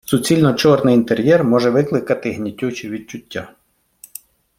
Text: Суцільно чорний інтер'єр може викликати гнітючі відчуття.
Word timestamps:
Суцільно 0.05 0.53
чорний 0.53 0.95
інтер'єр 0.95 1.43
може 1.43 1.69
викликати 1.69 2.31
гнітючі 2.31 2.89
відчуття. 2.89 3.53